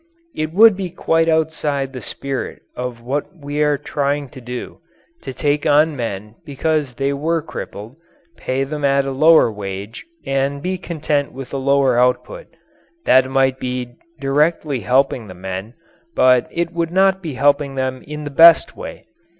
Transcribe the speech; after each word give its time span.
It 0.33 0.51
would 0.51 0.75
be 0.75 0.89
quite 0.89 1.29
outside 1.29 1.93
the 1.93 2.01
spirit 2.01 2.63
of 2.75 3.01
what 3.01 3.27
we 3.37 3.61
are 3.61 3.77
trying 3.77 4.29
to 4.29 4.41
do, 4.41 4.79
to 5.21 5.31
take 5.31 5.67
on 5.67 5.95
men 5.95 6.33
because 6.43 6.95
they 6.95 7.13
were 7.13 7.43
crippled, 7.43 7.97
pay 8.35 8.63
them 8.63 8.83
a 8.83 9.03
lower 9.03 9.51
wage, 9.51 10.07
and 10.25 10.59
be 10.59 10.79
content 10.79 11.33
with 11.33 11.53
a 11.53 11.57
lower 11.57 11.99
output. 11.99 12.47
That 13.05 13.29
might 13.29 13.59
be 13.59 13.91
directly 14.19 14.79
helping 14.79 15.27
the 15.27 15.35
men 15.35 15.75
but 16.15 16.47
it 16.49 16.73
would 16.73 16.89
not 16.89 17.21
be 17.21 17.35
helping 17.35 17.75
them 17.75 18.01
in 18.01 18.23
the 18.23 18.31
best 18.31 18.75
way. 18.75 19.05